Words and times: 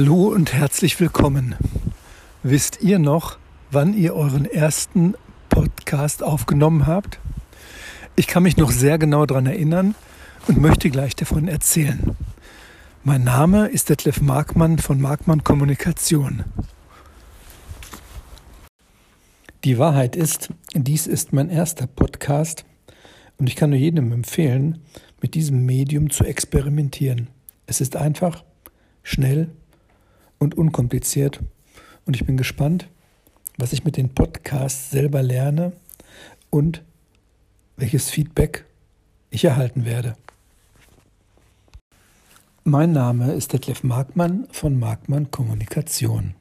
Hallo 0.00 0.28
und 0.28 0.52
herzlich 0.52 1.00
willkommen. 1.00 1.56
Wisst 2.44 2.82
ihr 2.82 3.00
noch, 3.00 3.36
wann 3.72 3.94
ihr 3.94 4.14
euren 4.14 4.44
ersten 4.44 5.14
Podcast 5.48 6.22
aufgenommen 6.22 6.86
habt? 6.86 7.18
Ich 8.14 8.28
kann 8.28 8.44
mich 8.44 8.56
noch 8.56 8.70
sehr 8.70 8.96
genau 8.96 9.26
daran 9.26 9.46
erinnern 9.46 9.96
und 10.46 10.60
möchte 10.60 10.88
gleich 10.90 11.16
davon 11.16 11.48
erzählen. 11.48 12.14
Mein 13.02 13.24
Name 13.24 13.66
ist 13.66 13.88
Detlef 13.88 14.20
Markmann 14.20 14.78
von 14.78 15.00
Markmann 15.00 15.42
Kommunikation. 15.42 16.44
Die 19.64 19.78
Wahrheit 19.78 20.14
ist, 20.14 20.50
dies 20.74 21.08
ist 21.08 21.32
mein 21.32 21.50
erster 21.50 21.88
Podcast 21.88 22.64
und 23.38 23.48
ich 23.48 23.56
kann 23.56 23.70
nur 23.70 23.80
jedem 23.80 24.12
empfehlen, 24.12 24.78
mit 25.20 25.34
diesem 25.34 25.66
Medium 25.66 26.10
zu 26.10 26.22
experimentieren. 26.22 27.30
Es 27.66 27.80
ist 27.80 27.96
einfach, 27.96 28.44
schnell 29.02 29.50
und 30.38 30.56
unkompliziert. 30.56 31.40
Und 32.06 32.16
ich 32.16 32.24
bin 32.24 32.36
gespannt, 32.36 32.88
was 33.56 33.72
ich 33.72 33.84
mit 33.84 33.96
den 33.96 34.14
Podcasts 34.14 34.90
selber 34.90 35.22
lerne 35.22 35.72
und 36.50 36.82
welches 37.76 38.10
Feedback 38.10 38.64
ich 39.30 39.44
erhalten 39.44 39.84
werde. 39.84 40.16
Mein 42.64 42.92
Name 42.92 43.32
ist 43.32 43.52
Detlef 43.52 43.82
Markmann 43.82 44.46
von 44.50 44.78
Markmann 44.78 45.30
Kommunikation. 45.30 46.34